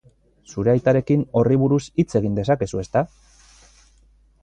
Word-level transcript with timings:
Zure 0.53 0.71
aitarekin 0.77 1.27
horri 1.41 1.59
buruz 1.65 1.81
hitz 2.03 2.09
egin 2.23 2.41
dezakezu, 2.43 2.83
ezta? 2.87 3.09